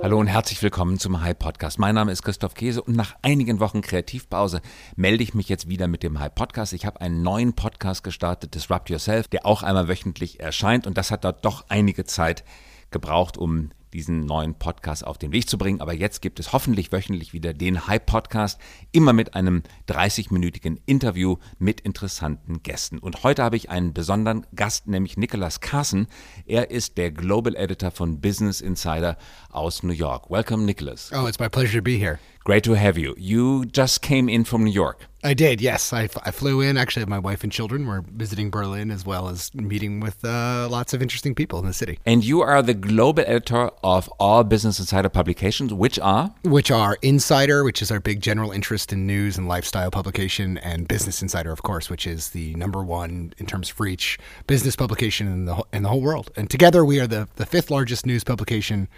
[0.00, 1.80] Hallo und herzlich willkommen zum Hype Podcast.
[1.80, 4.62] Mein Name ist Christoph Käse und nach einigen Wochen Kreativpause
[4.94, 6.72] melde ich mich jetzt wieder mit dem Hype Podcast.
[6.72, 11.10] Ich habe einen neuen Podcast gestartet, Disrupt Yourself, der auch einmal wöchentlich erscheint und das
[11.10, 12.44] hat dort doch einige Zeit
[12.92, 15.80] gebraucht, um diesen neuen Podcast auf den Weg zu bringen.
[15.80, 18.60] Aber jetzt gibt es hoffentlich wöchentlich wieder den Hype Podcast,
[18.92, 22.98] immer mit einem 30-minütigen Interview mit interessanten Gästen.
[22.98, 26.06] Und heute habe ich einen besonderen Gast, nämlich Nicholas Carson.
[26.46, 29.16] Er ist der Global Editor von Business Insider
[29.50, 30.30] aus New York.
[30.30, 31.10] Welcome, Nicholas.
[31.12, 32.18] Oh, it's my pleasure to be here.
[32.44, 33.14] Great to have you.
[33.16, 35.07] You just came in from New York.
[35.24, 35.92] I did, yes.
[35.92, 36.76] I, I flew in.
[36.76, 40.94] Actually, my wife and children were visiting Berlin as well as meeting with uh, lots
[40.94, 41.98] of interesting people in the city.
[42.06, 46.32] And you are the global editor of all Business Insider publications, which are?
[46.42, 50.86] Which are Insider, which is our big general interest in news and lifestyle publication, and
[50.86, 55.26] Business Insider, of course, which is the number one in terms of reach business publication
[55.26, 56.30] in the, in the whole world.
[56.36, 58.88] And together we are the, the fifth largest news publication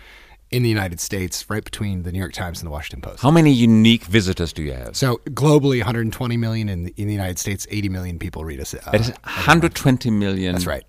[0.50, 3.22] in the United States, right between the New York Times and the Washington Post.
[3.22, 4.96] How many unique visitors do you have?
[4.96, 6.68] So globally, 120 million.
[6.68, 8.74] In the, in the United States, 80 million people read us.
[8.74, 10.52] Uh, that is 120 million.
[10.54, 10.84] That's right.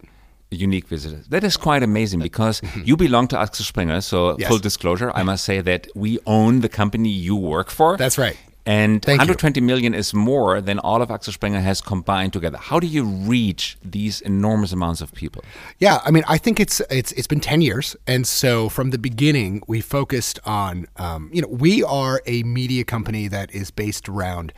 [0.49, 1.27] Unique visitors.
[1.27, 4.01] That is quite amazing because you belong to Axel Springer.
[4.01, 4.49] So Yes.
[4.49, 7.97] full disclosure, I must say that we own the company you work for.
[7.97, 8.37] That's right.
[8.65, 9.21] And Thank you.
[9.21, 12.57] 120 million is more than all of Axel Springer has combined together.
[12.57, 15.43] How do you reach these enormous amounts of people?
[15.79, 18.99] Yeah, I mean, I think it's it's it's been ten years, and so from the
[18.99, 24.07] beginning, we focused on, um, you know, we are a media company that is based
[24.07, 24.53] around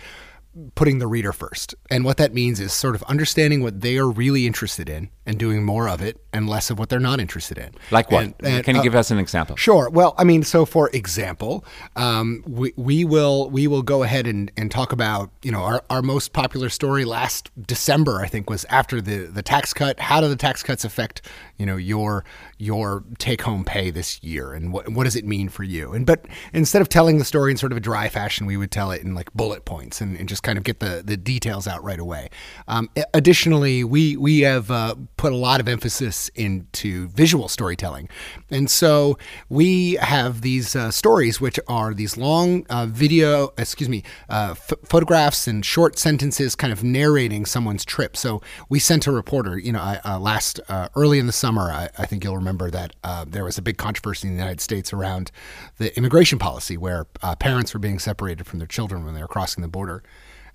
[0.75, 4.09] putting the reader first, and what that means is sort of understanding what they are
[4.09, 7.57] really interested in and doing more of it and less of what they're not interested
[7.57, 7.71] in.
[7.91, 8.23] Like what?
[8.23, 9.55] And- and, Can you uh, give us an example?
[9.55, 9.89] Sure.
[9.89, 11.63] Well, I mean, so for example,
[11.95, 15.83] um, we, we will we will go ahead and, and talk about you know our,
[15.89, 19.99] our most popular story last December I think was after the, the tax cut.
[19.99, 21.21] How do the tax cuts affect
[21.57, 22.25] you know your
[22.57, 25.93] your take home pay this year and what what does it mean for you?
[25.93, 28.71] And but instead of telling the story in sort of a dry fashion, we would
[28.71, 31.67] tell it in like bullet points and, and just kind of get the, the details
[31.67, 32.29] out right away.
[32.67, 38.09] Um, additionally, we we have uh, put a lot of emphasis into visual storytelling,
[38.51, 39.17] and so
[39.47, 44.79] we have these uh, stories which are these long uh, video, excuse me, uh, ph
[44.83, 48.17] photographs and short sentences, kind of narrating someone's trip.
[48.17, 51.71] So we sent a reporter, you know, uh, last uh, early in the summer.
[51.71, 54.59] I, I think you'll remember that uh, there was a big controversy in the United
[54.59, 55.31] States around
[55.77, 57.05] the immigration policy, where
[57.39, 60.03] parents were being separated from their children when they were crossing the border.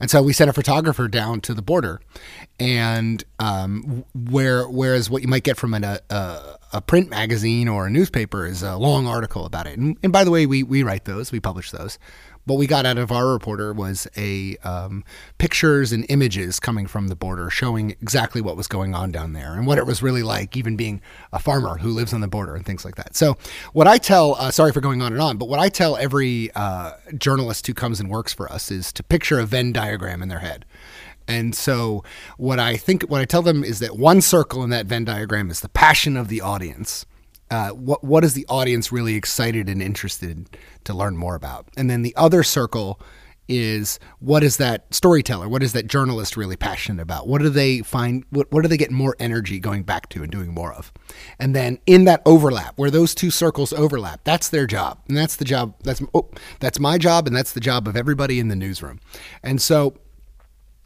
[0.00, 2.00] And so we sent a photographer down to the border,
[2.60, 7.66] and um, where whereas what you might get from an, a, a a print magazine
[7.66, 9.78] or a newspaper is a long article about it.
[9.78, 11.98] And, and by the way, we we write those, we publish those.
[12.48, 15.04] What we got out of our reporter was a um,
[15.36, 19.52] pictures and images coming from the border, showing exactly what was going on down there
[19.52, 22.54] and what it was really like, even being a farmer who lives on the border
[22.54, 23.14] and things like that.
[23.14, 23.36] So,
[23.74, 26.50] what I tell, uh, sorry for going on and on, but what I tell every
[26.54, 30.28] uh, journalist who comes and works for us is to picture a Venn diagram in
[30.28, 30.64] their head.
[31.26, 32.02] And so,
[32.38, 35.50] what I think, what I tell them is that one circle in that Venn diagram
[35.50, 37.04] is the passion of the audience.
[37.50, 40.48] Uh, what what is the audience really excited and interested
[40.84, 41.68] to learn more about?
[41.76, 43.00] And then the other circle
[43.48, 47.26] is what is that storyteller, what is that journalist really passionate about?
[47.26, 48.24] What do they find?
[48.30, 50.92] What what do they get more energy going back to and doing more of?
[51.38, 55.36] And then in that overlap, where those two circles overlap, that's their job, and that's
[55.36, 55.74] the job.
[55.82, 56.28] That's oh,
[56.60, 59.00] that's my job, and that's the job of everybody in the newsroom.
[59.42, 59.96] And so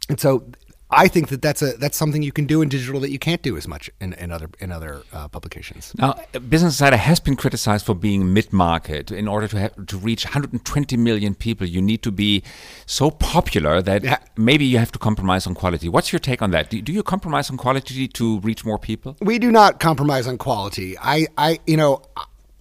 [0.09, 0.49] and so
[0.95, 3.41] I think that that's a that's something you can do in digital that you can't
[3.41, 5.93] do as much in, in other in other uh, publications.
[5.97, 6.13] Now,
[6.49, 9.11] Business Insider has been criticized for being mid-market.
[9.11, 12.43] In order to have, to reach 120 million people, you need to be
[12.85, 14.17] so popular that Yeah.
[14.37, 15.89] maybe you have to compromise on quality.
[15.89, 16.69] What's your take on that?
[16.69, 19.15] Do, do you compromise on quality to reach more people?
[19.21, 20.97] We do not compromise on quality.
[20.99, 22.01] I I you know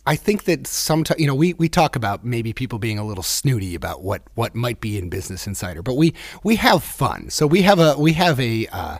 [0.06, 3.22] I think that sometimes you know we, we talk about maybe people being a little
[3.22, 7.30] snooty about what, what might be in Business Insider, but we we have fun.
[7.30, 8.98] So we have a we have a uh,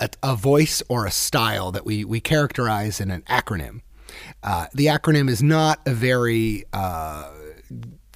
[0.00, 3.80] a, a voice or a style that we we characterize in an acronym.
[4.42, 7.30] Uh, the acronym is not a very uh,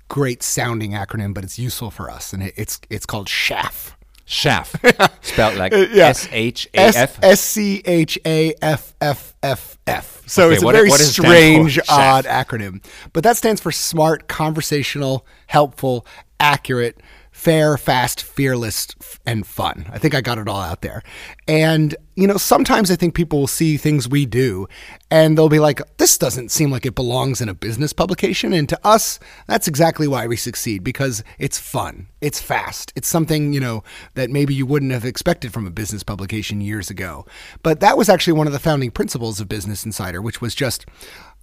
[0.08, 3.95] great sounding acronym, but it's useful for us, and it, it's it's called SHAF.
[4.28, 4.74] Chef,
[5.22, 5.86] spelled like Uh.
[5.92, 7.18] S H A F.
[7.22, 10.22] S C H A F F F F.
[10.26, 12.84] So Okay, it's a what- very what does it stand strange, odd acronym.
[13.12, 16.04] But that stands for smart, conversational, helpful,
[16.40, 17.00] accurate,
[17.36, 18.88] fair, fast, fearless,
[19.26, 19.86] and fun.
[19.92, 21.02] I think I got it all out there.
[21.46, 24.66] And, you know, sometimes I think people will see things we do
[25.10, 28.54] and they'll be like, this doesn't seem like it belongs in a business publication.
[28.54, 33.52] And to us, that's exactly why we succeed because it's fun, it's fast, it's something,
[33.52, 33.84] you know,
[34.14, 37.26] that maybe you wouldn't have expected from a business publication years ago.
[37.62, 40.86] But that was actually one of the founding principles of Business Insider, which was just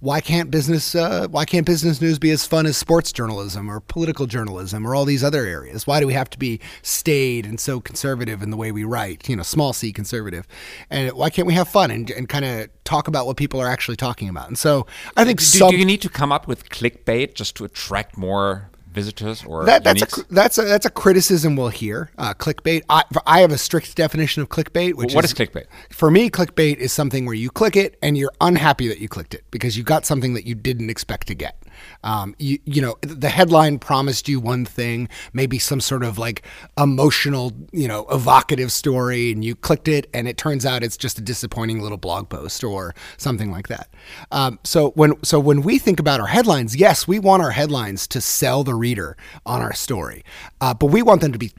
[0.00, 3.80] why can't business uh, why can't business news be as fun as sports journalism or
[3.80, 5.86] political journalism or all these other areas?
[5.86, 9.28] Why do we have to be staid and so conservative in the way we write?
[9.28, 10.46] You know, small c conservative,
[10.90, 13.68] and why can't we have fun and, and kind of talk about what people are
[13.68, 14.48] actually talking about?
[14.48, 14.86] And so
[15.16, 18.16] I think do, some, do you need to come up with clickbait just to attract
[18.18, 22.10] more visitors or that, that's a that's a that's a criticism we'll hear.
[22.16, 22.82] Uh, clickbait.
[22.88, 24.94] I, I have a strict definition of clickbait.
[24.94, 25.66] Which what is, is clickbait?
[25.90, 29.34] For me, clickbait is something where you click it and you're unhappy that you clicked
[29.34, 31.63] it because you got something that you didn't expect to get.
[32.02, 36.46] Um, you, you know, the headline promised you one thing, maybe some sort of like
[36.78, 41.18] emotional, you know, evocative story, and you clicked it, and it turns out it's just
[41.18, 43.88] a disappointing little blog post or something like that.
[44.30, 48.06] Um, so when so when we think about our headlines, yes, we want our headlines
[48.08, 49.16] to sell the reader
[49.46, 50.24] on our story,
[50.60, 51.52] uh, but we want them to be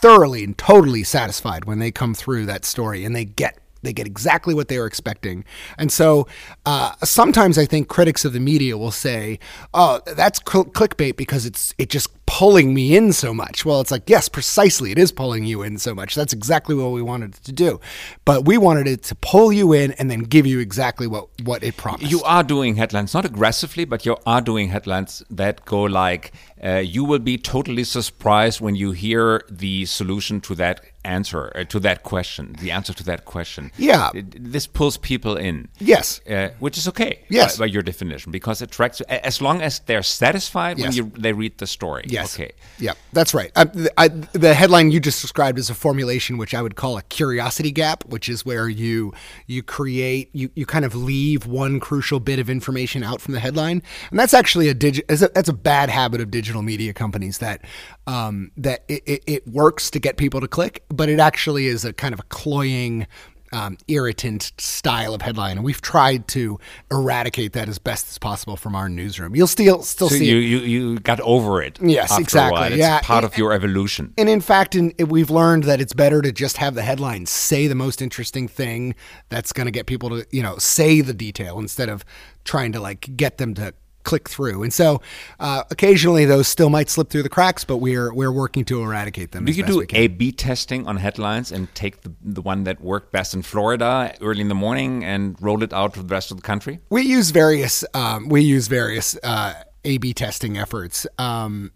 [0.00, 4.06] thoroughly and totally satisfied when they come through that story and they get they get
[4.06, 5.44] exactly what they were expecting.
[5.76, 6.26] And so
[6.66, 9.38] uh, sometimes I think critics of the media will say,
[9.74, 13.64] oh, that's cl- clickbait because it's it just pulling me in so much.
[13.64, 14.92] Well, it's like, yes, precisely.
[14.92, 16.14] It is pulling you in so much.
[16.14, 17.80] That's exactly what we wanted it to do.
[18.26, 21.64] But we wanted it to pull you in and then give you exactly what, what
[21.64, 22.10] it promised.
[22.10, 26.32] You are doing headlines, not aggressively, but you are doing headlines that go like,
[26.62, 31.64] uh, you will be totally surprised when you hear the solution to that answer, uh,
[31.64, 33.72] to that question, the answer to that question.
[33.78, 34.10] Yeah.
[34.14, 35.68] This pulls people in.
[35.78, 36.20] Yes.
[36.28, 37.24] Uh, which is okay.
[37.28, 37.56] Yes.
[37.56, 40.86] By, by, your definition, because it attracts, as long as they're satisfied yes.
[40.86, 42.04] when you, they read the story.
[42.06, 42.34] Yes.
[42.34, 42.52] Okay.
[42.78, 43.50] Yeah, that's right.
[43.56, 43.66] I,
[43.96, 47.70] I, the headline you just described is a formulation which I would call a curiosity
[47.70, 49.12] gap, which is where you
[49.46, 53.40] you create you, you kind of leave one crucial bit of information out from the
[53.40, 55.08] headline, and that's actually a digit.
[55.08, 57.64] That's a bad habit of digital media companies that
[58.06, 61.86] um, that it, it, it works to get people to click, but it actually is
[61.86, 63.06] a kind of a cloying
[63.52, 66.58] um, irritant style of headline, and we've tried to
[66.90, 69.34] eradicate that as best as possible from our newsroom.
[69.34, 70.42] You'll still still so see you, it.
[70.42, 71.78] you you got over it.
[71.80, 72.66] Yes, exactly.
[72.66, 74.12] It's yeah, part of your evolution.
[74.18, 77.68] And in fact, in, we've learned that it's better to just have the headline say
[77.68, 78.94] the most interesting thing
[79.30, 82.04] that's going to get people to you know say the detail instead of
[82.44, 83.72] trying to like get them to
[84.04, 84.62] click through.
[84.62, 85.00] And so
[85.38, 89.32] uh, occasionally those still might slip through the cracks, but we're we're working to eradicate
[89.32, 89.44] them.
[89.44, 93.34] Do you do A/B testing on headlines and take the, the one that worked best
[93.34, 96.42] in Florida early in the morning and roll it out to the rest of the
[96.42, 96.80] country?
[96.90, 99.54] We use various um, we use various uh,
[99.84, 101.06] A/B testing efforts.
[101.18, 101.72] Um,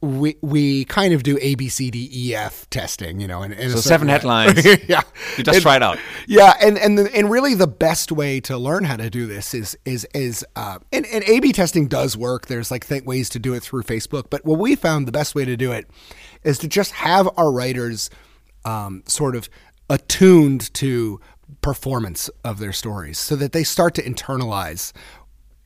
[0.00, 3.54] we we kind of do A B C D E F testing, you know, and,
[3.72, 4.12] so seven way.
[4.12, 4.64] headlines.
[4.88, 5.02] yeah,
[5.36, 5.98] you just and, try it out.
[6.26, 9.52] Yeah, and and the, and really the best way to learn how to do this
[9.52, 12.46] is is is uh, and, and A B testing does work.
[12.46, 15.34] There's like th- ways to do it through Facebook, but what we found the best
[15.34, 15.88] way to do it
[16.44, 18.10] is to just have our writers
[18.64, 19.48] um, sort of
[19.90, 21.20] attuned to
[21.60, 24.92] performance of their stories so that they start to internalize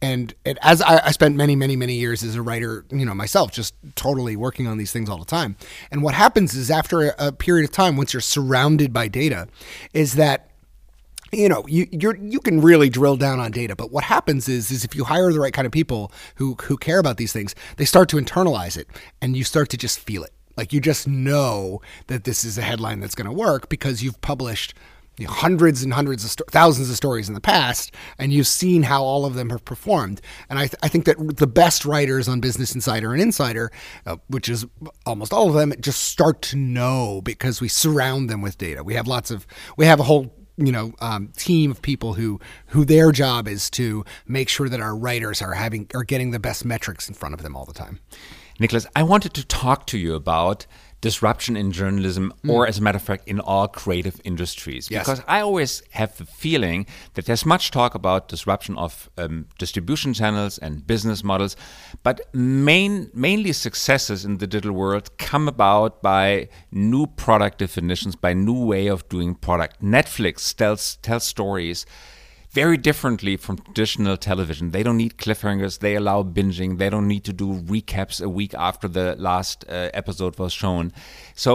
[0.01, 3.15] and, and as I, I, spent many many many years as a writer you know
[3.15, 5.57] myself just totally working on these things all the time.
[5.91, 9.49] And what happens is after a, a period of time once you're surrounded by data
[9.93, 10.51] is that
[11.33, 13.75] you know you you can really drill down on data.
[13.75, 16.77] But what happens is is if you hire the right kind of people who who
[16.77, 18.89] care about these things they start to internalize it
[19.21, 20.33] and you start to just feel it.
[20.57, 24.21] Like you just know that this is a headline that's going to work because you've
[24.21, 24.75] published
[25.19, 28.47] you know, hundreds and hundreds of sto- thousands of stories in the past, and you've
[28.47, 30.21] seen how all of them have performed.
[30.49, 33.71] And I, th- I think that the best writers on Business Insider and Insider,
[34.07, 34.67] uh, which is
[35.05, 38.85] almost all of them, just start to know because we surround them with data.
[38.85, 42.41] We have lots of, we have a whole you know um, team of people who
[42.67, 46.41] who their job is to make sure that our writers are having are getting the
[46.41, 48.01] best metrics in front of them all the time.
[48.61, 50.67] Nicholas, I wanted to talk to you about
[51.01, 52.51] disruption in journalism mm.
[52.53, 55.05] or as a matter of fact in all creative industries yes.
[55.05, 60.13] because i always have the feeling that there's much talk about disruption of um, distribution
[60.13, 61.57] channels and business models
[62.03, 68.33] but main, mainly successes in the digital world come about by new product definitions by
[68.33, 71.87] new way of doing product netflix tells tells stories
[72.63, 74.73] very differently from traditional television.
[74.73, 75.79] They don't need cliffhangers.
[75.79, 76.79] They allow binging.
[76.79, 80.93] They don't need to do recaps a week after the last uh, episode was shown.
[81.37, 81.51] So,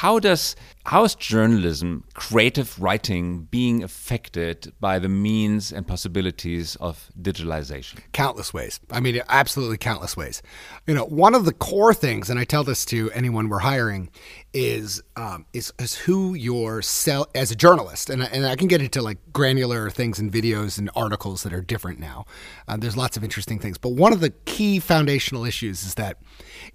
[0.00, 0.54] how does
[0.86, 7.98] how is journalism, creative writing, being affected by the means and possibilities of digitalization?
[8.12, 8.78] Countless ways.
[8.92, 10.42] I mean, absolutely countless ways.
[10.86, 14.10] You know, one of the core things, and I tell this to anyone we're hiring,
[14.54, 18.80] is um, is, is who you're sell as a journalist, and and I can get
[18.80, 22.26] into like granular things and videos and articles that are different now.
[22.68, 26.18] Uh, there's lots of interesting things, but one of the key foundational issues is that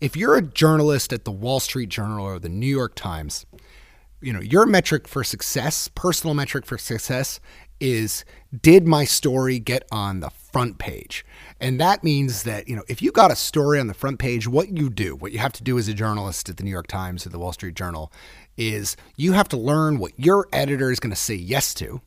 [0.02, 3.46] if you're a journalist at the Wall Street Journal or the New York Times
[4.22, 7.40] you know, your metric for success, personal metric for success
[7.80, 8.24] is
[8.62, 11.26] did my story get on the front page?
[11.60, 14.48] And that means that, you know, if you got a story on the front page,
[14.48, 16.88] what you do, what you have to do as a journalist at the New York
[16.88, 18.12] Times or the Wall Street Journal
[18.58, 22.02] is you have to learn what your editor is going to say yes to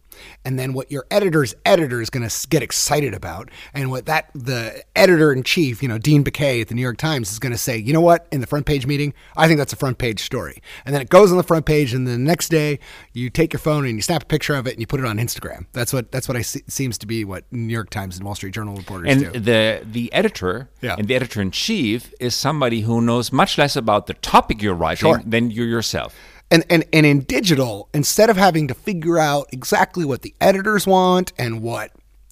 [0.44, 4.30] and then what your editor's editor is going to get excited about and what that
[4.34, 7.52] the editor in chief you know dean baquet at the new york times is going
[7.52, 9.98] to say you know what in the front page meeting i think that's a front
[9.98, 12.78] page story and then it goes on the front page and then the next day
[13.12, 15.06] you take your phone and you snap a picture of it and you put it
[15.06, 18.16] on instagram that's what that's what i see, seems to be what new york times
[18.16, 20.96] and wall street journal reporters and do the the editor Yeah.
[20.98, 24.74] and the editor in chief is somebody who knows much less about the topic you're
[24.74, 25.22] writing Sure.
[25.24, 26.14] than you yourself.
[26.54, 30.86] And, and and in digital, instead of having to figure out exactly what the editors
[30.86, 31.90] want and what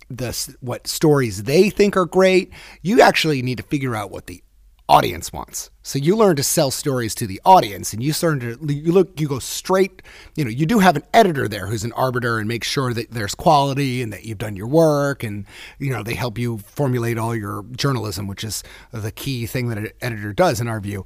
[0.08, 2.52] the what stories they think are great,
[2.82, 4.40] you actually need to figure out what the
[4.88, 5.70] audience wants.
[5.82, 9.20] So you learn to sell stories to the audience, and you learn to you look
[9.20, 10.02] you go straight.
[10.36, 13.10] You know, you do have an editor there who's an arbiter and makes sure that
[13.10, 15.46] there's quality and that you've done your work, and
[15.78, 18.62] you know they help you formulate all your journalism, which is
[18.92, 21.04] the key thing that an editor does in our view.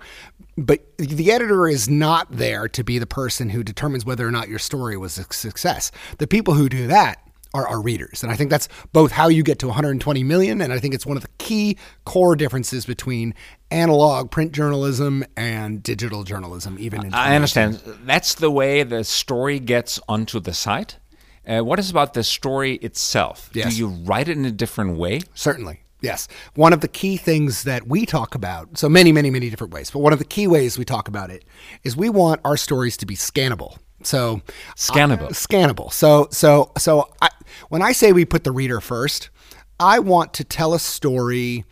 [0.59, 4.49] But the editor is not there to be the person who determines whether or not
[4.49, 5.91] your story was a success.
[6.19, 7.26] The people who do that
[7.57, 8.23] are our readers.
[8.23, 11.07] And I think that's both how you get to 120 million, and I think it's
[11.07, 13.35] one of the key core differences between
[13.71, 17.81] analog print journalism and digital journalism, even in I understand.
[18.05, 20.99] That's the way the story gets onto the site.
[21.47, 23.51] Uh, what is about the story itself?
[23.55, 23.73] Yes.
[23.73, 25.21] Do you write it in a different way?
[25.35, 25.81] Certainly.
[26.03, 26.29] Yes.
[26.55, 29.91] One of the key things that we talk about, so many, many, many different ways,
[29.91, 31.45] but one of the key ways we talk about it
[31.85, 33.79] is we want our stories to be scannable.
[34.03, 34.43] So
[34.77, 35.29] Scannable.
[35.31, 35.93] scannable.
[35.93, 37.29] So so so I,
[37.69, 39.31] when I say we put the reader first,
[39.81, 41.65] I want to tell a story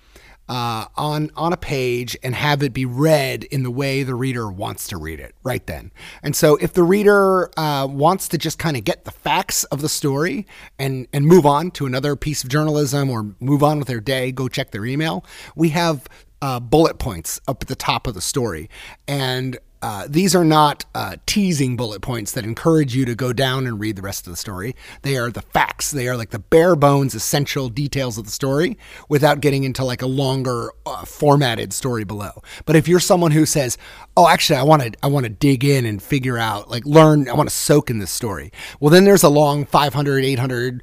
[0.49, 4.51] uh, on on a page and have it be read in the way the reader
[4.51, 5.91] wants to read it right then.
[6.23, 9.81] And so, if the reader uh, wants to just kind of get the facts of
[9.81, 10.47] the story
[10.79, 14.33] and and move on to another piece of journalism or move on with their day,
[14.33, 15.25] go check their email.
[15.57, 16.07] We have
[16.43, 18.69] uh, bullet points up at the top of the story,
[19.09, 23.67] and uh, these are not uh, teasing bullet points that encourage you to go down
[23.67, 24.75] and read the rest of the story.
[25.03, 25.91] They are the facts.
[25.91, 28.79] They are like the bare bones, essential details of the story
[29.11, 32.43] without getting into like a longer uh, formatted story below.
[32.65, 33.77] But if you're someone who says,
[34.17, 37.29] "Oh, actually, I want to, I want to dig in and figure out, like, learn,
[37.29, 40.83] I want to soak in this story," well, then there's a long 500, 800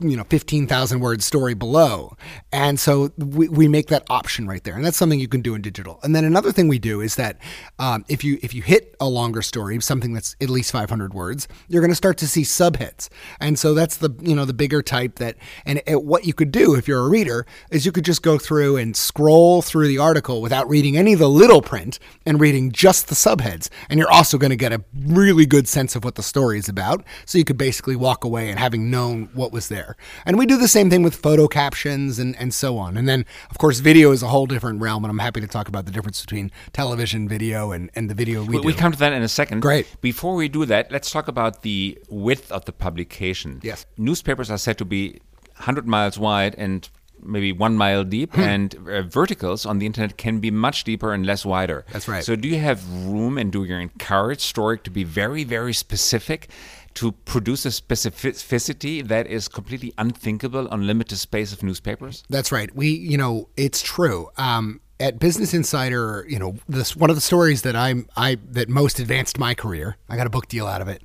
[0.00, 2.16] you know 15,000 word story below.
[2.52, 4.74] And so we, we make that option right there.
[4.74, 6.00] And that's something you can do in digital.
[6.02, 7.38] And then another thing we do is that
[7.78, 11.48] um, if you if you hit a longer story, something that's at least 500 words,
[11.68, 13.08] you're going to start to see subheads.
[13.40, 16.50] And so that's the you know the bigger type that and it, what you could
[16.50, 19.98] do if you're a reader is you could just go through and scroll through the
[19.98, 23.68] article without reading any of the little print and reading just the subheads.
[23.88, 26.68] And you're also going to get a really good sense of what the story is
[26.68, 27.04] about.
[27.26, 29.89] So you could basically walk away and having known what was there.
[30.26, 32.96] And we do the same thing with photo captions and, and so on.
[32.96, 35.04] And then, of course, video is a whole different realm.
[35.04, 38.42] And I'm happy to talk about the difference between television video and, and the video
[38.42, 38.66] we, We, do.
[38.66, 39.60] we come to that in a second.
[39.60, 39.86] Great.
[40.00, 43.60] Before we do that, let's talk about the width of the publication.
[43.62, 43.86] Yes.
[43.96, 45.20] Newspapers are said to be
[45.56, 46.88] 100 miles wide and
[47.22, 48.40] maybe one mile deep, Hmm.
[48.40, 51.84] and uh, verticals on the internet can be much deeper and less wider.
[51.92, 52.24] That's right.
[52.24, 56.48] So, do you have room and do you encourage story to be very, very specific?
[56.94, 62.24] To produce a specificity that is completely unthinkable on limited space of newspapers?
[62.28, 62.74] That's right.
[62.74, 64.28] We, you know, it's true.
[64.36, 68.68] Um, at Business Insider, you know, this one of the stories that I'm I that
[68.68, 69.96] most advanced my career.
[70.08, 71.02] I got a book deal out of it.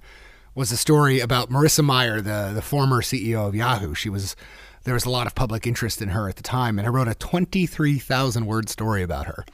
[0.53, 3.93] Was a story about Marissa Mayer, the the former CEO of Yahoo.
[3.93, 4.35] She was
[4.83, 7.07] there was a lot of public interest in her at the time, and I wrote
[7.07, 9.45] a twenty three thousand word story about her.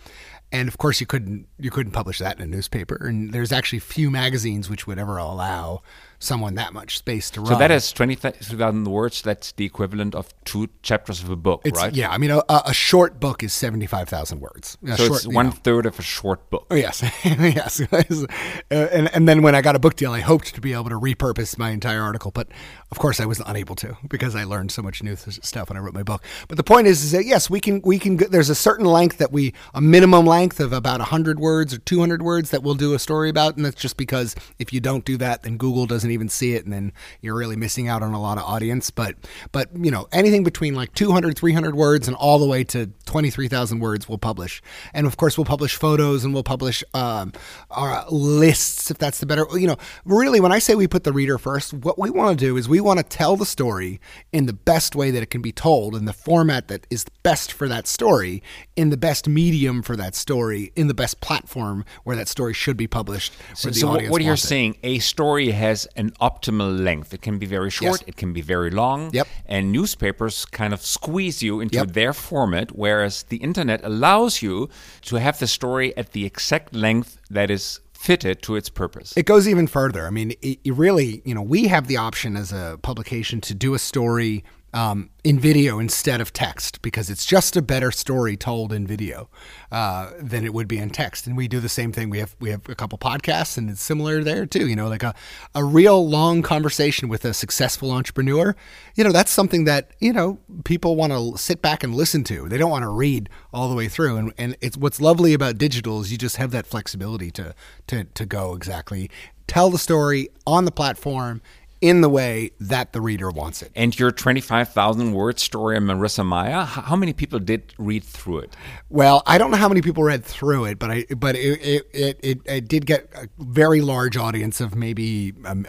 [0.51, 2.95] And of course, you couldn't you couldn't publish that in a newspaper.
[2.95, 5.81] And there's actually few magazines which would ever allow
[6.21, 7.49] someone that much space to run.
[7.49, 9.21] So that is 20,000 words.
[9.21, 11.93] That's the equivalent of two chapters of a book, It's, right?
[11.93, 14.77] Yeah, I mean, a, a short book is seventy five thousand words.
[14.85, 15.51] A So short, it's one know.
[15.51, 16.67] third of a short book.
[16.69, 17.81] Oh, yes, yes,
[18.71, 20.99] and and then when I got a book deal, I hoped to be able to
[20.99, 22.47] repurpose my entire article, but
[22.91, 25.79] of course I was unable to because I learned so much new stuff when I
[25.79, 26.23] wrote my book.
[26.47, 28.17] But the point is, is that yes, we can we can.
[28.17, 32.01] There's a certain length that we a minimum length of about hundred words or two
[32.01, 35.05] hundred words that we'll do a story about, and that's just because if you don't
[35.05, 38.13] do that, then Google doesn't even see it, and then you're really missing out on
[38.13, 38.91] a lot of audience.
[38.91, 39.15] But
[39.53, 43.79] but you know anything between like 200, 300 words and all the way to 23,000
[43.79, 44.61] words we'll publish.
[44.93, 47.31] And of course, we'll publish photos and we'll publish um,
[47.69, 49.45] our lists if that's the better.
[49.53, 52.45] You know, really, when I say we put the reader first, what we want to
[52.45, 53.99] do is we want to tell the story
[54.31, 57.51] in the best way that it can be told, in the format that is best
[57.51, 58.41] for that story,
[58.75, 62.77] in the best medium for that story, in the best platform where that story should
[62.77, 63.33] be published.
[63.55, 67.13] So, so what you're saying, a story has an optimal length.
[67.13, 68.07] It can be very short, yes.
[68.07, 69.11] it can be very long.
[69.13, 69.27] Yep.
[69.45, 71.91] And newspapers kind of squeeze you into yep.
[71.91, 74.69] their format, whereas the internet allows you
[75.03, 79.15] to have the story at the exact length that is fitted to its purpose.
[79.15, 80.07] It goes even further.
[80.07, 83.53] I mean, it, it really, you know, we have the option as a publication to
[83.53, 88.37] do a story um, in video instead of text because it's just a better story
[88.37, 89.29] told in video
[89.71, 91.27] uh, than it would be in text.
[91.27, 92.09] And we do the same thing.
[92.09, 94.67] We have we have a couple podcasts, and it's similar there too.
[94.67, 95.13] You know, like a
[95.53, 98.55] a real long conversation with a successful entrepreneur.
[98.95, 102.47] You know, that's something that you know people want to sit back and listen to.
[102.47, 104.17] They don't want to read all the way through.
[104.17, 107.53] And and it's what's lovely about digital is you just have that flexibility to
[107.87, 109.09] to to go exactly
[109.51, 111.41] tell the story on the platform
[111.81, 113.71] in the way that the reader wants it.
[113.75, 118.55] And your 25,000 word story on Marissa Mayer, how many people did read through it?
[118.89, 121.59] Well, I don't know how many people read through it, but I but it
[121.93, 125.65] it, it, it did get a very large audience of maybe um,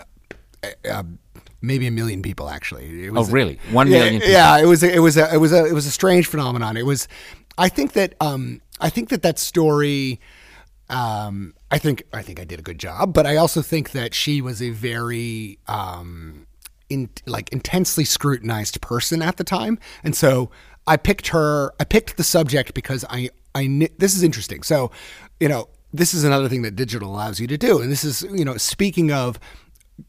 [0.88, 1.02] uh,
[1.62, 3.08] maybe a million people actually.
[3.08, 3.58] oh, really?
[3.70, 4.20] One million.
[4.20, 6.26] Yeah, yeah, it was a, it was a it was a it was a strange
[6.26, 6.76] phenomenon.
[6.76, 7.08] It was
[7.56, 10.20] I think that um I think that that story
[10.92, 14.14] um, I think I think I did a good job, but I also think that
[14.14, 16.46] she was a very um,
[16.90, 20.50] in, like intensely scrutinized person at the time, and so
[20.86, 21.72] I picked her.
[21.80, 24.62] I picked the subject because I I this is interesting.
[24.62, 24.90] So,
[25.40, 28.22] you know, this is another thing that digital allows you to do, and this is
[28.30, 29.40] you know speaking of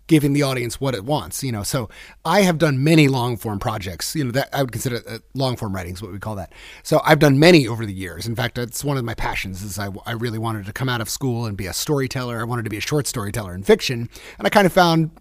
[0.08, 1.44] giving the audience what it wants.
[1.44, 1.90] You know, so
[2.26, 4.16] I have done many long form projects.
[4.16, 6.54] You know, that I would consider uh, long form writing is what we call that.
[6.84, 8.28] So I've done many over the years.
[8.28, 9.64] In fact, it's one of my passions.
[9.64, 12.40] Is I, I really wanted to come out of school and be a storyteller.
[12.40, 15.12] I wanted to be a short storyteller in fiction, and I kind of found.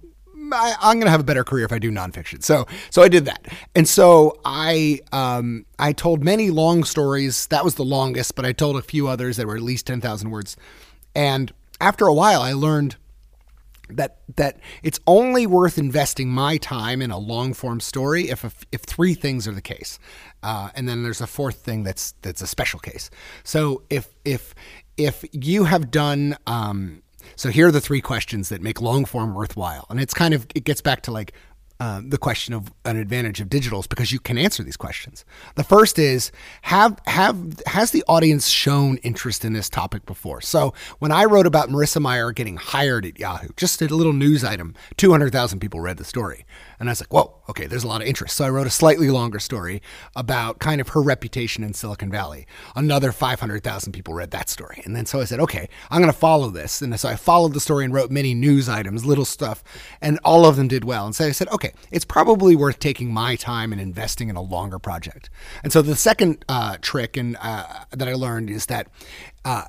[0.54, 2.42] I, am going to have a better career if I do nonfiction.
[2.42, 7.46] So, so I did that, and so I, um, I told many long stories.
[7.46, 10.02] That was the longest, but I told a few others that were at least ten
[10.02, 10.56] thousand words.
[11.14, 12.96] And after a while, I learned
[13.88, 18.82] that that it's only worth investing my time in a long form story if if
[18.82, 19.98] three things are the case,
[20.42, 23.10] uh, and then there's a fourth thing that's that's a special case.
[23.44, 24.54] So if if
[24.96, 27.02] if you have done um,
[27.36, 30.46] so here are the three questions that make long form worthwhile, and it's kind of
[30.54, 31.32] it gets back to like
[31.82, 35.24] uh, the question of an advantage of digitals because you can answer these questions.
[35.56, 36.30] The first is
[36.62, 40.40] have have has the audience shown interest in this topic before?
[40.42, 44.44] So when I wrote about Marissa Mayer getting hired at Yahoo, just a little news
[44.44, 46.46] item, two hundred thousand people read the story.
[46.82, 48.36] And I was like, whoa, okay, there's a lot of interest.
[48.36, 49.80] So I wrote a slightly longer story
[50.16, 52.44] about kind of her reputation in Silicon Valley.
[52.74, 54.82] Another 500,000 people read that story.
[54.84, 56.82] And then so I said, okay, I'm going to follow this.
[56.82, 59.62] And so I followed the story and wrote many news items, little stuff,
[60.00, 61.06] and all of them did well.
[61.06, 64.42] And so I said, okay, it's probably worth taking my time and investing in a
[64.42, 65.30] longer project.
[65.62, 68.88] And so the second uh, trick and uh, that I learned is that
[69.44, 69.66] uh,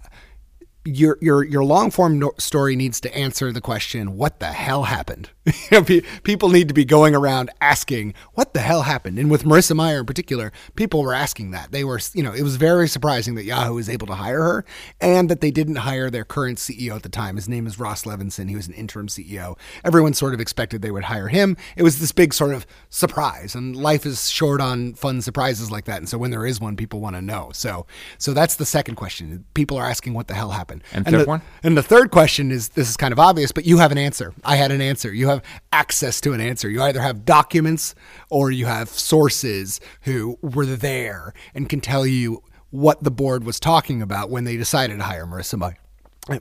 [0.85, 4.83] your your your long form no- story needs to answer the question what the hell
[4.83, 5.29] happened
[6.23, 9.99] people need to be going around asking what the hell happened and with marissa mayer
[9.99, 13.43] in particular people were asking that they were you know it was very surprising that
[13.43, 14.65] yahoo was able to hire her
[15.01, 18.03] and that they didn't hire their current ceo at the time his name is ross
[18.03, 21.83] levinsohn he was an interim ceo everyone sort of expected they would hire him it
[21.83, 25.97] was this big sort of surprise and life is short on fun surprises like that
[25.97, 27.85] and so when there is one people want to know so
[28.17, 30.83] so that's the second question people are asking what the hell happened.
[30.91, 31.41] And, and third the, one?
[31.63, 34.33] And the third question is this is kind of obvious, but you have an answer.
[34.43, 35.13] I had an answer.
[35.13, 36.69] You have access to an answer.
[36.69, 37.95] You either have documents
[38.29, 43.59] or you have sources who were there and can tell you what the board was
[43.59, 45.77] talking about when they decided to hire Marissa Mayer.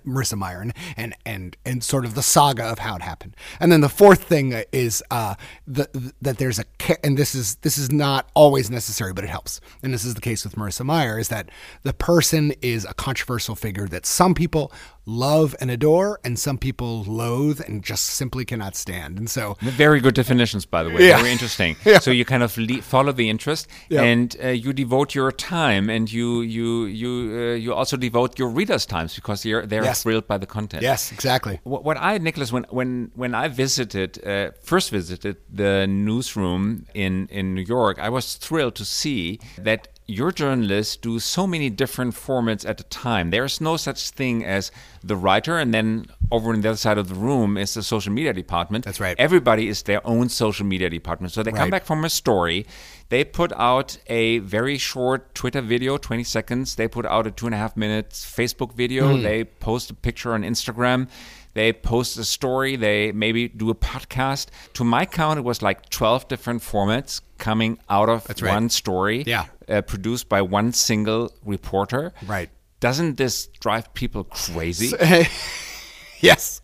[0.07, 3.37] Marissa Mayer and, and and sort of the saga of how it happened.
[3.59, 5.35] And then the fourth thing is uh,
[5.66, 6.64] the, that there's a
[7.05, 9.61] and this is this is not always necessary, but it helps.
[9.83, 11.50] And this is the case with Marissa Mayer is that
[11.83, 14.72] the person is a controversial figure that some people
[15.04, 19.18] love and adore, and some people loathe and just simply cannot stand.
[19.18, 21.08] And so, very good definitions, by the way.
[21.08, 21.18] Yeah.
[21.18, 21.76] Very interesting.
[21.84, 21.98] yeah.
[21.98, 24.02] So you kind of le- follow the interest, yeah.
[24.02, 28.48] and uh, you devote your time, and you you you uh, you also devote your
[28.48, 30.02] readers' times because they're they're yes.
[30.02, 30.82] thrilled by the content.
[30.82, 31.60] Yes, exactly.
[31.64, 37.28] What, what I, Nicholas, when when when I visited uh, first visited the newsroom in
[37.28, 42.14] in New York, I was thrilled to see that your journalists do so many different
[42.14, 43.30] formats at a time.
[43.30, 44.70] There's no such thing as
[45.02, 48.12] the writer, and then over on the other side of the room is the social
[48.12, 48.84] media department.
[48.84, 49.16] That's right.
[49.18, 51.32] Everybody is their own social media department.
[51.32, 52.66] So they come back from a story.
[53.10, 56.76] They put out a very short Twitter video, 20 seconds.
[56.76, 59.16] They put out a two and a half minutes Facebook video.
[59.16, 59.22] Hmm.
[59.22, 61.08] They post a picture on Instagram.
[61.54, 62.76] They post a story.
[62.76, 64.46] They maybe do a podcast.
[64.74, 68.54] To my count, it was like 12 different formats coming out of right.
[68.54, 69.46] one story Yeah.
[69.72, 72.12] Uh, produced by one single reporter.
[72.26, 72.50] Right.
[72.80, 74.92] Doesn't this drive people crazy?
[76.20, 76.61] yes.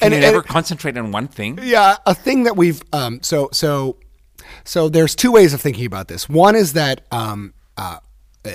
[0.00, 1.58] Can And- you and- concentrate on one thing?
[1.62, 3.96] Yeah, a thing that we've um, so so
[4.64, 6.28] so there's two ways of thinking about this.
[6.28, 7.98] One is that um, uh,
[8.44, 8.50] uh,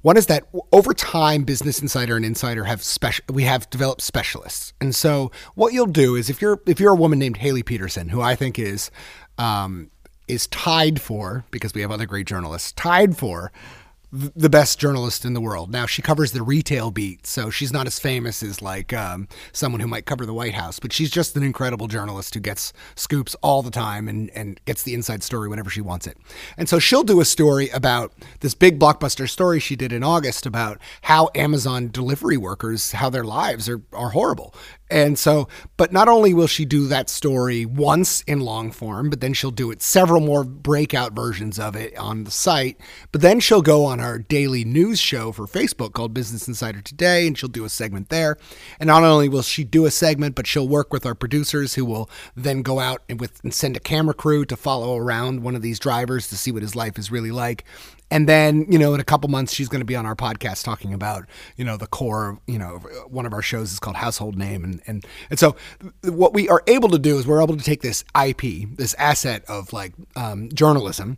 [0.00, 3.24] one is that over time, Business Insider and Insider have special.
[3.30, 6.96] We have developed specialists, and so what you'll do is if you're if you're a
[6.96, 8.90] woman named Hayley Peterson, who I think is
[9.38, 9.90] um,
[10.32, 13.52] is tied for because we have other great journalists tied for
[14.12, 15.70] the best journalist in the world.
[15.70, 19.80] Now she covers the retail beat, so she's not as famous as like um, someone
[19.80, 23.34] who might cover the White House, but she's just an incredible journalist who gets scoops
[23.42, 26.18] all the time and and gets the inside story whenever she wants it.
[26.58, 30.44] And so she'll do a story about this big blockbuster story she did in August
[30.44, 34.54] about how Amazon delivery workers how their lives are are horrible.
[34.92, 39.22] And so, but not only will she do that story once in long form, but
[39.22, 42.78] then she'll do it several more breakout versions of it on the site.
[43.10, 47.26] But then she'll go on our daily news show for Facebook called Business Insider Today,
[47.26, 48.36] and she'll do a segment there.
[48.78, 51.86] And not only will she do a segment, but she'll work with our producers who
[51.86, 55.56] will then go out and with and send a camera crew to follow around one
[55.56, 57.64] of these drivers to see what his life is really like.
[58.12, 60.64] And then, you know, in a couple months, she's going to be on our podcast
[60.64, 61.24] talking about,
[61.56, 62.76] you know, the core, you know,
[63.08, 64.64] one of our shows is called Household Name.
[64.64, 65.56] And, and, and so
[66.04, 69.46] what we are able to do is we're able to take this IP, this asset
[69.48, 71.16] of like um, journalism,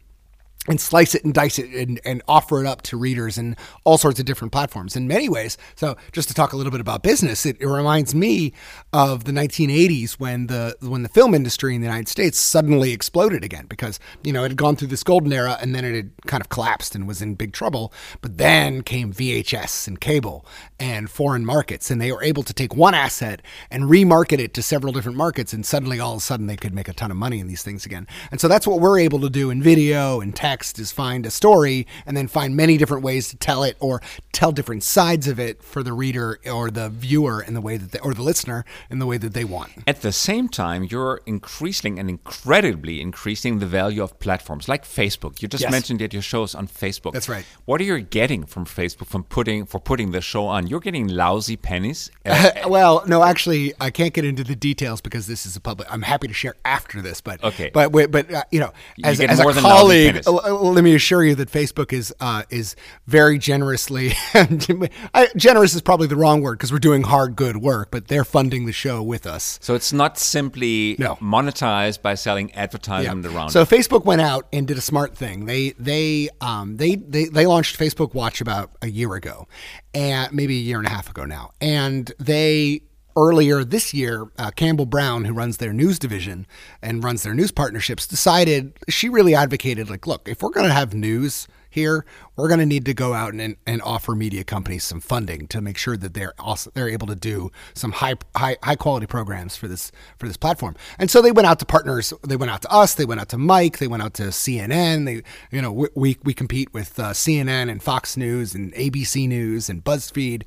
[0.69, 3.99] and slice it and dice it and, and offer it up to readers and all
[3.99, 5.59] sorts of different platforms in many ways.
[5.75, 8.53] So just to talk a little bit about business, it, it reminds me
[8.93, 13.45] of the 1980s when the when the film industry in the United States suddenly exploded
[13.45, 16.11] again because you know it had gone through this golden era and then it had
[16.27, 17.93] kind of collapsed and was in big trouble.
[18.21, 20.47] But then came VHS and cable
[20.79, 24.63] and foreign markets, and they were able to take one asset and remarket it to
[24.63, 27.17] several different markets, and suddenly all of a sudden they could make a ton of
[27.17, 28.07] money in these things again.
[28.31, 31.87] And so that's what we're able to do in video and is find a story
[32.07, 34.01] and then find many different ways to tell it or
[34.33, 37.93] tell different sides of it for the reader or the viewer in the way that
[37.93, 39.71] they, or the listener in the way that they want.
[39.87, 45.43] At the same time, you're increasing and incredibly increasing the value of platforms like Facebook.
[45.43, 45.71] You just Yes.
[45.73, 47.13] mentioned that your show's on Facebook.
[47.13, 47.45] That's right.
[47.65, 50.67] What are you getting from Facebook from putting for putting the show on?
[50.67, 52.11] You're getting lousy pennies.
[52.67, 55.87] Well, no, actually, I can't get into the details because this is a public.
[55.93, 57.71] I'm happy to share after this, but Okay.
[57.73, 61.25] but but, uh, you know, as, get as more a than colleague, let me assure
[61.25, 62.77] you that Facebook is uh, is
[63.07, 64.13] very generously.
[64.35, 68.25] I, generous is probably the wrong word because we're doing hard, good work, but they're
[68.25, 69.59] funding the show with us.
[69.63, 71.17] so it's not simply No.
[71.17, 73.51] monetized by selling advertisement around.
[73.51, 73.69] So it.
[73.69, 75.47] Facebook went out and did a smart thing.
[75.47, 79.49] They they um they they they launched Facebook Watch about a year ago,
[79.95, 81.53] and maybe a year and a half ago now.
[81.61, 82.83] And they
[83.17, 86.47] earlier this year, uh, Campbell Brown, who runs their news division
[86.83, 90.73] and runs their news partnerships, decided she really advocated like, look, if we're going to
[90.73, 92.07] have news here,
[92.37, 95.61] we're going to need to go out and, and offer media companies some funding to
[95.61, 99.57] make sure that they're also they're able to do some high high high quality programs
[99.57, 100.77] for this for this platform.
[100.99, 102.13] And so they went out to partners.
[102.23, 102.95] They went out to us.
[102.95, 103.79] They went out to Mic.
[103.79, 105.05] They went out to CNN.
[105.05, 109.29] They you know we we, we compete with uh, CNN and Fox News and ABC
[109.29, 110.45] News and BuzzFeed,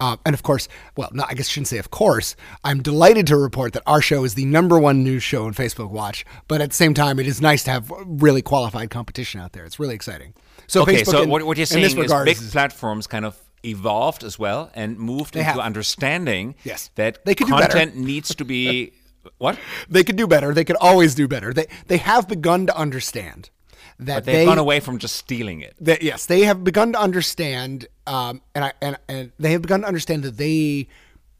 [0.00, 2.36] uh, and of course, well, no, I guess I shouldn't say of course.
[2.62, 5.90] I'm delighted to report that our show is the number one news show on Facebook
[5.90, 6.26] Watch.
[6.46, 9.64] But at the same time, it is nice to have really qualified competition out there.
[9.64, 10.34] It's really exciting.
[10.68, 13.06] So okay, Facebook so in- what, what you're in saying is regard big is- platforms
[13.08, 15.58] kind of evolved as well and moved into have.
[15.58, 16.90] understanding Yes.
[16.94, 17.72] that They could do better.
[17.72, 18.92] content needs to be
[19.38, 19.58] what?
[19.90, 20.54] they could do better.
[20.54, 21.52] They could always do better.
[21.52, 23.50] They they have begun to understand
[23.98, 25.74] that But they've they gone away from just stealing it.
[25.80, 29.80] that yes, they have begun to understand, um, and I and, and they have begun
[29.80, 30.86] to understand that they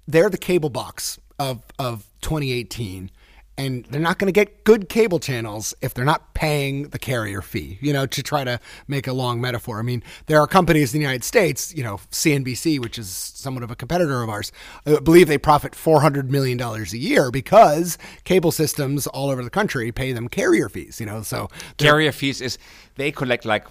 [0.09, 3.11] they're the cable box of of 2018,
[3.59, 7.43] and they're not going to get good cable channels if they're not paying the carrier
[7.43, 7.79] fee.
[7.81, 9.79] You know, to try to make a long metaphor.
[9.79, 13.65] I mean, there are companies in the United States, you know, CNBC, which is somewhat
[13.65, 14.53] of a competitor of ours,
[14.87, 19.51] I believe they profit 400 million dollars a year because cable systems all over the
[19.51, 21.01] country pay them carrier fees.
[21.01, 22.59] You know, so Carrier fees is
[22.97, 23.67] they collect like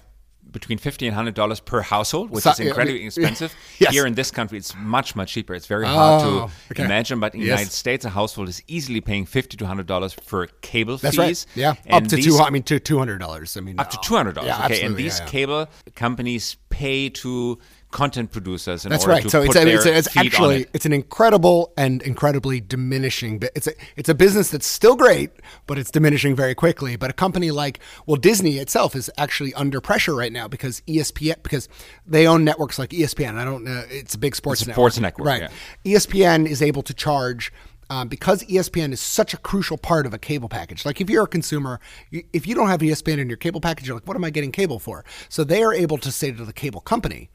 [0.50, 3.54] between fifty and hundred dollars per household, which So- is incredibly yeah, expensive.
[3.78, 3.92] yes.
[3.92, 5.54] Here in this country, it's much much cheaper.
[5.54, 6.84] It's very hard Oh, to ah, okay.
[6.84, 7.58] imagine, but in the Yes.
[7.58, 11.46] United States, a household is easily paying fifty to hundred dollars for cable That's fees.
[11.50, 11.56] right.
[11.56, 12.38] Yeah, And up to these- two.
[12.38, 13.56] I mean, to two hundred dollars.
[13.56, 14.48] I mean, up to uh, two hundred dollars.
[14.48, 15.26] Yeah, okay, and these yeah.
[15.26, 17.58] cable companies pay to
[17.90, 19.22] content producers in That's order right.
[19.22, 20.70] to So put it's, their it's, it's actually it.
[20.74, 23.40] it's an incredible and incredibly diminishing.
[23.54, 25.30] It's a it's a business that's still great,
[25.66, 26.96] but it's diminishing very quickly.
[26.96, 31.42] But a company like well, Disney itself is actually under pressure right now because ESPN
[31.42, 31.68] because
[32.06, 33.36] they own networks like ESPN.
[33.36, 33.84] I don't know.
[33.88, 35.50] It's a big sports It's a sports network, right?
[35.84, 37.52] E ESPN is able to charge.
[37.90, 40.84] Um, because ESPN is such a crucial part of a cable package.
[40.84, 43.86] Like if you're a consumer, you, if you don't have ESPN in your cable package,
[43.86, 45.06] you're like, what am I getting cable for?
[45.30, 47.30] So they are able to say to the cable company,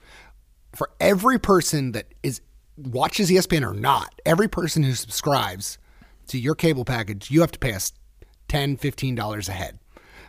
[0.75, 2.41] for every person that is
[2.77, 5.77] watches ESPN or not, every person who subscribes
[6.27, 7.93] to your cable package, you have to pay us
[8.47, 9.79] 10 $15 a head.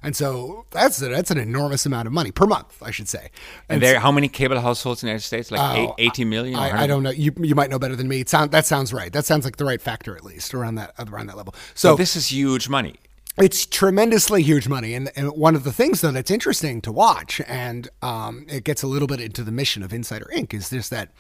[0.02, 3.30] And so that's a, that's an enormous amount of money per month, I should say.
[3.70, 5.50] And there, how many cable households in the United States?
[5.50, 6.57] Like Oh, eight- 80 million?
[6.59, 7.09] I, I don't know.
[7.11, 8.20] You you might know better than me.
[8.20, 9.11] It sound that sounds right.
[9.14, 11.54] That sounds like the right factor at least around that around that level.
[11.74, 12.96] So So this is huge money.
[13.36, 17.40] It's tremendously huge money, and, and one of the things though that's interesting to watch,
[17.46, 20.54] and um, it gets a little bit into the mission of Insider Inc.
[20.54, 21.10] is just that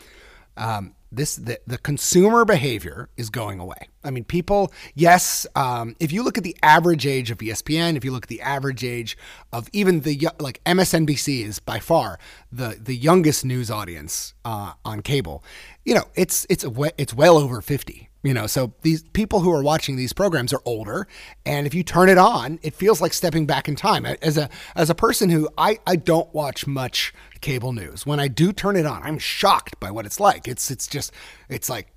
[0.56, 3.88] um, this the, the consumer behavior is going away.
[4.02, 4.72] I mean, people.
[4.94, 8.28] Yes, um, if you look at the average age of ESPN, if you look at
[8.28, 9.16] the average age
[9.52, 12.18] of even the like MSNBC is by far
[12.52, 15.44] the the youngest news audience uh, on cable.
[15.84, 16.64] You know, it's it's
[16.98, 18.03] it's well over fifty.
[18.24, 21.06] You know, so these people who are watching these programs are older,
[21.44, 24.06] and if you turn it on, it feels like stepping back in time.
[24.06, 28.28] As a as a person who I, I don't watch much cable news, when I
[28.28, 30.48] do turn it on, I'm shocked by what it's like.
[30.48, 31.12] It's it's just
[31.50, 31.93] it's like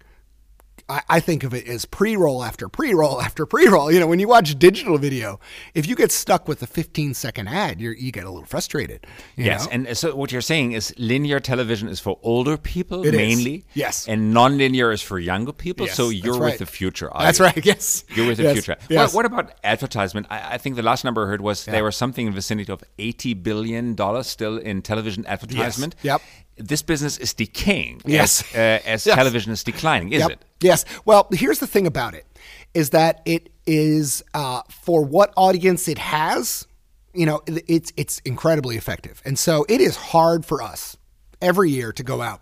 [0.89, 3.91] I, I think of it as pre-roll after pre-roll after pre-roll.
[3.91, 5.39] You know, when you watch digital video,
[5.73, 9.05] if you get stuck with a 15 second ad, you you get a little frustrated.
[9.35, 9.71] you Yes, know?
[9.71, 13.17] and so what you're saying is linear television is for older people It is.
[13.17, 13.65] mainly.
[13.73, 14.07] Yes.
[14.07, 15.85] And non-linear is for younger people.
[15.87, 16.51] Yes, so you're right.
[16.51, 17.09] with the future.
[17.19, 17.55] That's audience.
[17.55, 17.65] right.
[17.73, 18.77] Yes, You're with the Yes, future.
[18.89, 19.13] Yes.
[19.13, 20.27] What, what about advertisement?
[20.29, 22.71] I, I think the last number I heard was there was something in the vicinity
[22.71, 25.95] of eighty billion dollars still in television advertisement.
[26.03, 26.21] Yep.
[26.57, 28.01] This business is decaying.
[28.05, 28.43] Yes.
[28.53, 29.15] As, uh, as Yes.
[29.15, 30.31] television is declining, is Yep.
[30.31, 30.45] it?
[30.61, 30.85] Yes.
[31.05, 32.25] Well, here's the thing about it
[32.73, 36.65] is that it is uh, for what audience it has.
[37.13, 40.97] You know, it's it's incredibly effective, and so it is hard for us
[41.41, 42.41] every year to go out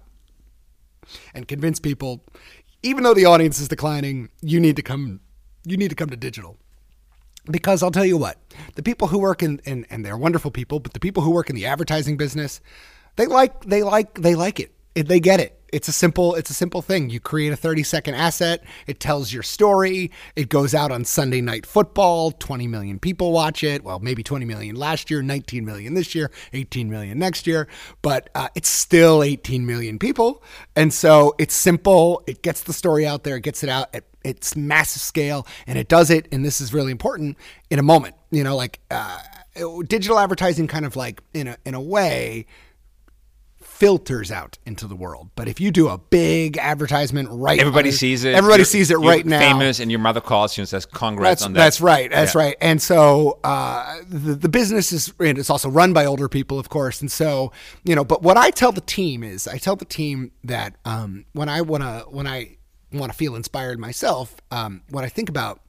[1.34, 2.24] and convince people,
[2.84, 5.20] even though the audience is declining, you need to come.
[5.66, 6.58] You need to come to digital.
[7.50, 8.38] Because I'll tell you what,
[8.76, 11.50] the people who work in, and and they're wonderful people, but the people who work
[11.50, 12.60] in the advertising business,
[13.16, 14.72] they like they like they like it.
[14.94, 15.60] They get it.
[15.76, 17.10] It's a simple it's a simple thing.
[17.10, 21.42] You create a 30 second asset, it tells your story, it goes out on Sunday
[21.42, 23.84] night football, 20 million people watch it.
[23.84, 27.68] Well, maybe 20 million last year, 19 million this year, 18 million next year,
[28.02, 30.42] but uh, it's still 18 million people.
[30.78, 34.06] And so it's simple, it gets the story out there, it gets it out at
[34.24, 37.38] it's massive scale and it does it and this is really important
[37.70, 39.20] in a moment you know like uh,
[39.88, 42.48] digital advertising kind of like in a in a way
[43.86, 48.24] filters out into the world but if you do a big advertisement right Everybody sees
[48.24, 48.34] it.
[48.34, 51.42] everybody You're- sees it right now Famous, and your mother calls you and says, "Congrats
[51.42, 52.10] that's, on that." that's right.
[52.10, 52.42] That's Yeah.
[52.42, 52.58] right.
[52.62, 56.70] And so uh, the, the business is, and it's also run by older people, of
[56.70, 57.00] course.
[57.02, 57.52] And so,
[57.84, 61.26] you know, but what I tell the team is I tell the team that um,
[61.34, 62.58] when I want to, when I
[62.92, 65.62] want to feel inspired myself, um, what I think about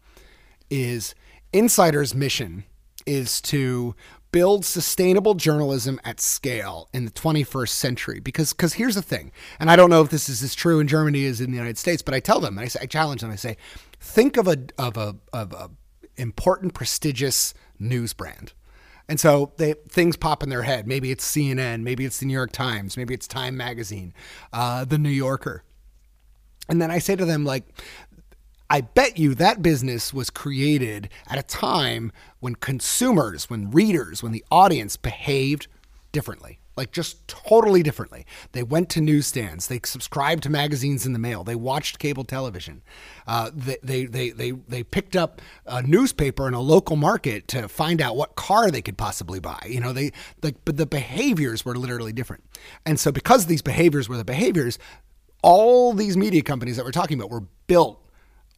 [0.70, 1.14] is
[1.52, 2.64] Insider's mission
[3.06, 3.94] is to
[4.36, 8.20] build sustainable journalism at scale in the 21st century.
[8.20, 10.86] Because because here's the thing and I don't know if this is as true in
[10.86, 13.30] Germany as in the United States but I tell them I, say, I challenge them
[13.30, 13.56] I say
[13.98, 15.70] think of a of a of a
[16.18, 18.52] important prestigious news brand.
[19.08, 20.86] And so they things pop in their head.
[20.86, 24.12] Maybe it's CNN maybe it's the New York Times maybe it's Time magazine
[24.52, 25.64] uh, the New Yorker.
[26.68, 27.64] And then I say to them, like,
[28.68, 34.32] I bet you that business was created at a time when consumers, when readers, when
[34.32, 35.68] the audience behaved
[36.12, 36.58] differently.
[36.76, 38.26] Like just totally differently.
[38.52, 39.68] They went to newsstands.
[39.68, 41.42] They subscribed to magazines in the mail.
[41.42, 42.82] They watched cable television.
[43.26, 47.66] Uh, they, they, they, they, they picked up a newspaper in a local market to
[47.68, 49.60] find out what car they could possibly buy.
[49.66, 52.44] You know, they, the, but the behaviors were literally different.
[52.84, 54.78] And so because these behaviors were the behaviors,
[55.42, 58.05] all these media companies that we're talking about were built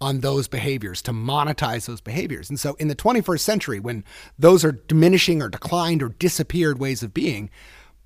[0.01, 2.49] on those behaviors to monetize those behaviors.
[2.49, 4.05] And so in the 21st century, when
[4.39, 7.51] those are diminishing or declined or disappeared ways of being,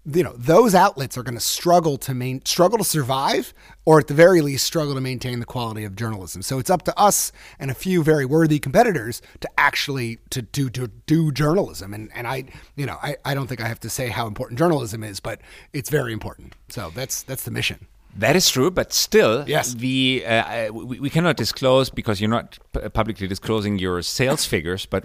[0.04, 4.08] you know those outlets are going to struggle to main struggle to survive or at
[4.08, 6.42] the very least struggle to maintain the quality of journalism.
[6.42, 10.70] So it's up to us and a few very worthy competitors to actually to do
[10.70, 11.94] to do journalism.
[11.94, 14.58] And and i you know I, I don't think i have to say how important
[14.58, 15.40] journalism is but
[15.72, 16.54] it's very important.
[16.68, 19.74] So that's that's the mission that is true, but still, yes.
[19.74, 22.58] the uh, we, we, cannot disclose because you're not
[22.92, 24.86] publicly disclosing your sales figures.
[24.86, 25.04] But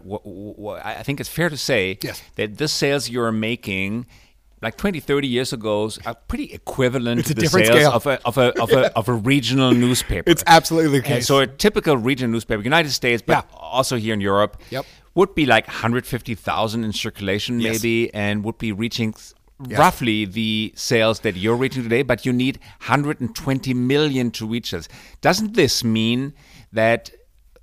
[0.84, 2.22] I think it's fair to say yes.
[2.36, 4.08] that the sales you're making
[4.62, 7.92] like 20, 30 years ago are pretty equivalent it's to the sales scale.
[7.92, 10.30] of a of a of a, of a regional newspaper.
[10.30, 11.16] It's absolutely the case.
[11.16, 13.58] And so a typical regional newspaper, United States, but yeah.
[13.58, 14.86] also here in Europe, yep.
[15.16, 17.74] would be like 150,000 in circulation yes.
[17.74, 19.14] maybe, and would be reaching
[19.66, 19.80] Yes.
[19.80, 24.88] roughly the sales that you're reaching today, but you need 120 million to reach this.
[25.22, 26.34] Doesn't this mean
[26.72, 27.10] that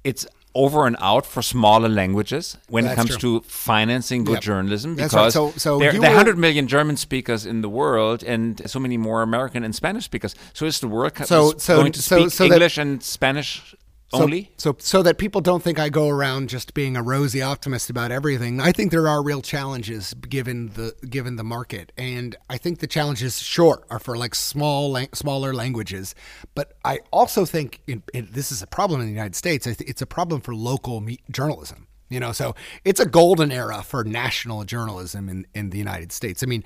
[0.03, 0.27] it's
[0.57, 3.41] over and out for smaller languages when That's it comes true.
[3.41, 4.43] to financing good Yep.
[4.43, 4.95] journalism?
[4.97, 5.33] Because right.
[5.33, 8.79] So- so there, there are will- 100 million German speakers in the world and so
[8.79, 10.35] many more American and Spanish speakers.
[10.53, 13.75] So is the world So- so- going to speak English and Spanish
[14.13, 14.53] only?
[14.57, 18.11] So, so that people don't think I go around just being a rosy optimist about
[18.11, 18.61] everything.
[18.61, 22.87] I think there are real challenges given the given the market, and I think the
[22.87, 26.15] challenges, sure, are for like small, lang- smaller languages.
[26.55, 29.67] But I also think in, in, this is a problem in the United States.
[29.67, 31.89] It's a problem for local me- journalism.
[32.11, 36.43] You know, so it's a golden era for national journalism in, in the United States.
[36.43, 36.63] I mean,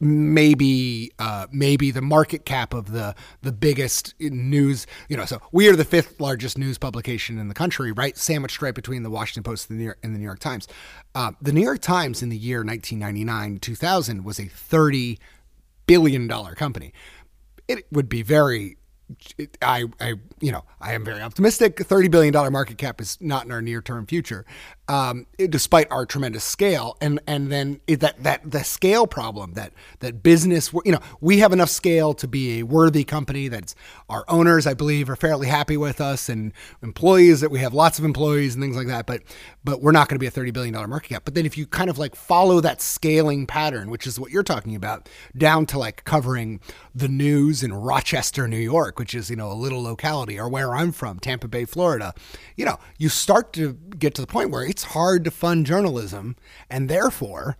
[0.00, 4.86] maybe uh, maybe the market cap of the the biggest news.
[5.08, 8.16] You know, so we are the fifth largest news publication in the country, right?
[8.16, 10.66] Sandwiched right between the Washington Post and the New York, and the New York Times.
[11.14, 15.18] Uh, the New York Times in the year 1999 2000 was a 30
[15.86, 16.92] billion dollar company.
[17.68, 18.76] It would be very
[19.60, 21.80] I, I, you know, I am very optimistic.
[21.80, 24.44] Thirty billion dollar market cap is not in our near term future,
[24.90, 26.96] um, despite our tremendous scale.
[27.00, 31.52] And and then that that the scale problem that that business, you know, we have
[31.52, 33.46] enough scale to be a worthy company.
[33.46, 33.76] That's
[34.08, 38.00] our owners, I believe, are fairly happy with us, and employees that we have lots
[38.00, 39.06] of employees and things like that.
[39.06, 39.22] But
[39.62, 41.22] but we're not going to be a thirty billion dollar market cap.
[41.24, 44.42] But then if you kind of like follow that scaling pattern, which is what you're
[44.42, 46.60] talking about, down to like covering
[46.92, 50.74] the news in Rochester, New York which is, you know, a little locality, or where
[50.74, 52.12] I'm from, Tampa Bay, Florida,
[52.56, 56.36] you know, you start to get to the point where it's hard to fund journalism,
[56.68, 57.56] and therefore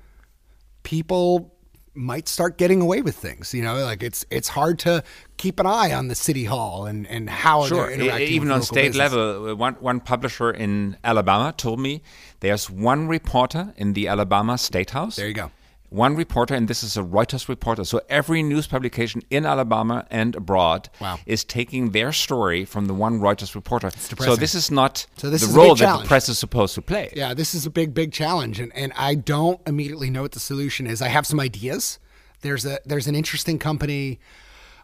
[0.83, 1.55] people
[1.95, 3.53] might start getting away with things.
[3.53, 5.03] You know, like it's it's hard to
[5.37, 7.91] keep an eye on the city hall and and how sure.
[7.91, 9.13] Even on state business.
[9.13, 12.03] level, uh, one one publisher in Alabama told me
[12.41, 15.17] there's one reporter in the Alabama State House.
[15.17, 15.51] There you go.
[15.91, 17.85] One reporter, and this is a Reuters reporter.
[17.85, 21.19] So every news publication in Alabama and abroad Wow.
[21.27, 23.91] is taking their story from the one Reuters reporter.
[24.21, 26.77] So this is not So this the is role big that the press is supposed
[26.77, 27.13] to play.
[27.17, 30.41] Yeah, this is a big, big challenge, and and I don't immediately know what the
[30.41, 31.03] solution is.
[31.03, 31.99] I have some ideas.
[32.43, 34.21] There's a there's an interesting company.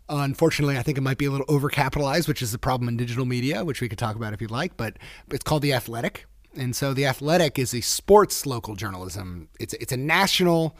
[0.08, 3.24] Unfortunately, I think it might be a little overcapitalized, which is the problem in digital
[3.24, 4.76] media, which we could talk about if you'd like.
[4.76, 4.98] But
[5.30, 9.48] it's called the Athletic, and so the Athletic is a sports local journalism.
[9.58, 10.76] It's it's a national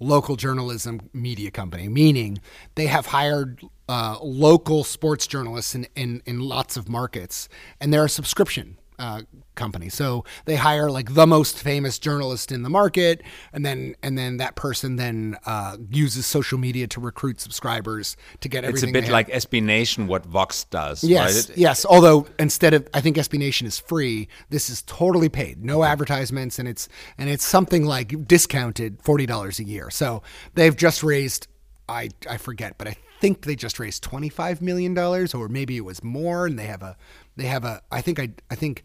[0.00, 2.38] local journalism media company, meaning
[2.74, 7.48] they have hired uh, local sports journalists in, in, in lots of markets,
[7.80, 9.22] and they're a subscription uh,
[9.60, 9.90] company.
[9.90, 14.38] So they hire like the most famous journalist in the market, and then and then
[14.38, 19.08] that person then uh, uses social media to recruit subscribers to get It's a bit
[19.10, 21.04] like SB Nation, what Vox does.
[21.04, 21.58] Yes, right?
[21.58, 21.84] yes.
[21.84, 24.28] Although instead of, I think SB Nation is free.
[24.48, 29.58] This is totally paid, no advertisements, and it's and it's something like discounted forty dollars
[29.60, 29.90] a year.
[29.90, 30.22] So
[30.54, 31.48] they've just raised,
[31.88, 35.76] I I forget, but I think they just raised twenty five million dollars, or maybe
[35.76, 36.46] it was more.
[36.46, 36.96] And they have a
[37.36, 38.84] they have a I think I I think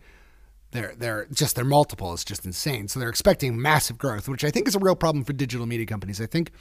[0.72, 2.88] their their just their multiple is just insane.
[2.88, 5.86] So they're expecting massive growth, which I think is a real problem for digital media
[5.86, 6.20] companies.
[6.20, 6.52] I think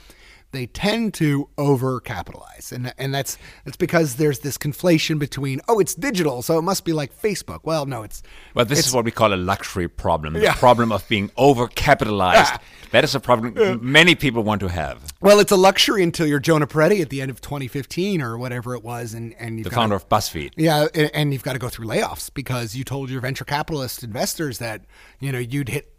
[0.55, 5.95] they tend to overcapitalize, and and that's that's because there's this conflation between oh it's
[5.95, 7.61] digital, so it must be like Facebook.
[7.64, 8.23] Well, no, it's
[8.55, 10.35] Well, this it's- is what we call a luxury problem.
[10.35, 10.55] The Yeah.
[10.55, 12.59] problem of being overcapitalized.
[12.93, 15.12] That is a problem many people want to have.
[15.21, 18.75] well, it's a luxury until you're Jonah Peretti at the end of 2015 or whatever
[18.75, 20.53] it was, and and you've The got founder of BuzzFeed.
[20.57, 24.03] Yeah, and and you've got to go through layoffs because you told your venture capitalist
[24.05, 24.83] investors that
[25.21, 25.90] you know you'd hit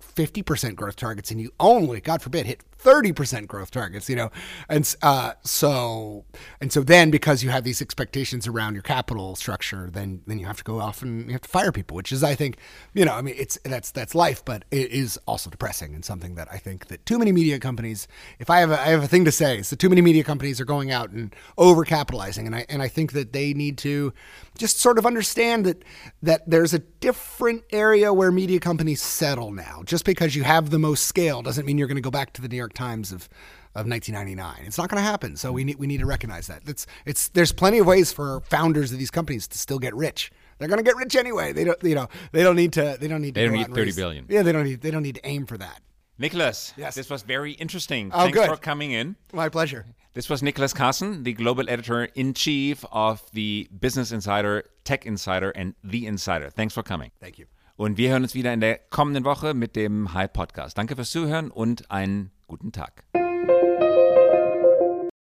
[0.00, 4.08] fifty percent growth targets, and you only, God forbid, hit thirty percent growth targets.
[4.08, 4.30] You know,
[4.68, 6.24] and uh, so
[6.60, 10.46] and so then because you have these expectations around your capital structure, then then you
[10.46, 12.58] have to go off and you have to fire people, which is I think
[12.94, 16.34] you know I mean it's that's that's life, but it is also depressing and something
[16.34, 18.08] that I think that too many media companies.
[18.38, 20.24] If I have a, I have a thing to say, it's that too many media
[20.24, 24.12] companies are going out and overcapitalizing, and I and I think that they need to
[24.58, 25.82] just sort of understand that
[26.22, 29.82] that there's a different area where media companies settle now.
[29.84, 32.42] Just because you have the most scale doesn't mean you're going to go back to
[32.42, 33.28] the New York Times of
[33.74, 34.66] of 1999.
[34.66, 35.36] It's not going to happen.
[35.36, 36.64] So we need we need to recognize that.
[36.64, 40.30] That's it's there's plenty of ways for founders of these companies to still get rich.
[40.58, 41.52] They're going to get rich anyway.
[41.52, 43.62] They don't you know they don't need to they don't need to They don't need
[43.70, 44.26] out 30 raise- billion.
[44.28, 45.80] Yeah, they don't need they don't need to aim for that.
[46.18, 46.94] Nicholas, Yes.
[46.94, 48.10] this was very interesting.
[48.12, 48.48] Oh, Thanks good.
[48.48, 49.16] for coming in.
[49.32, 49.86] My pleasure.
[50.14, 55.50] This was Nicholas Carlson, the global editor in chief of the Business Insider, Tech Insider
[55.56, 56.50] and The Insider.
[56.50, 57.10] Thanks for coming.
[57.18, 57.46] Thank you.
[57.76, 60.76] Und wir hören uns wieder in der kommenden Woche mit dem hy Podcast.
[60.76, 63.31] Danke fürs Zuhören und einen Guten Tag.